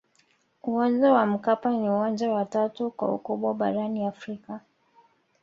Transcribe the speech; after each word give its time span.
uwanja 0.63 1.11
wa 1.13 1.25
mkapa 1.25 1.69
ni 1.77 1.89
uwanja 1.89 2.31
wa 2.31 2.45
tatu 2.45 2.91
kwa 2.91 3.15
ukubwa 3.15 3.53
barani 3.53 4.05
afrika 4.05 4.59